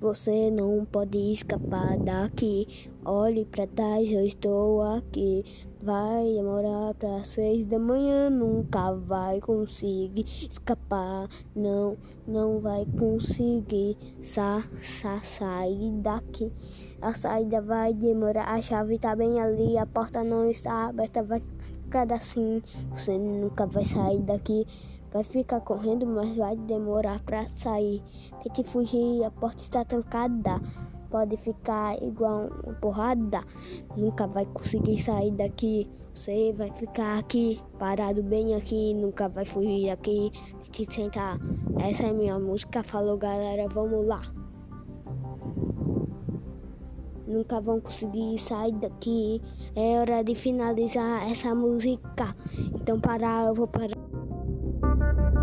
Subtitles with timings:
[0.00, 2.88] Você não pode escapar daqui.
[3.04, 5.44] Olhe para trás, eu estou aqui.
[5.82, 11.28] Vai demorar para seis da manhã, nunca vai conseguir escapar.
[11.54, 16.50] Não, não vai conseguir sa, sa, sair daqui.
[17.02, 21.42] A saída vai demorar, a chave tá bem ali, a porta não está aberta, vai
[21.84, 22.62] ficar assim.
[22.92, 24.66] Você nunca vai sair daqui.
[25.12, 28.00] Vai ficar correndo, mas vai demorar para sair.
[28.42, 30.60] Tente fugir, a porta está trancada.
[31.10, 33.42] Pode ficar igual uma porrada.
[33.96, 35.90] Nunca vai conseguir sair daqui.
[36.14, 38.94] Você vai ficar aqui, parado bem aqui.
[38.94, 40.30] Nunca vai fugir daqui.
[40.70, 41.36] Tente sentar.
[41.80, 42.84] Essa é minha música.
[42.84, 43.66] Falou, galera.
[43.68, 44.22] Vamos lá.
[47.26, 49.42] Nunca vão conseguir sair daqui.
[49.74, 52.36] É hora de finalizar essa música.
[52.74, 54.09] Então, parar, eu vou parar.
[54.82, 55.39] Thank you.